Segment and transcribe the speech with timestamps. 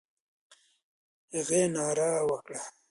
[1.33, 2.61] هغې ناره وکړه.